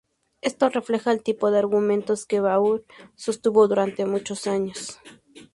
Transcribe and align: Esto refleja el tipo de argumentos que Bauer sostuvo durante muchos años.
Esto 0.41 0.67
refleja 0.69 1.11
el 1.11 1.21
tipo 1.21 1.51
de 1.51 1.59
argumentos 1.59 2.25
que 2.25 2.39
Bauer 2.39 2.83
sostuvo 3.13 3.67
durante 3.67 4.03
muchos 4.07 4.47
años. 4.47 4.99